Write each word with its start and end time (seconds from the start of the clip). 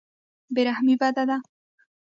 بې 0.53 0.61
رحمي 0.67 0.95
بده 1.01 1.23
ده. 1.29 1.37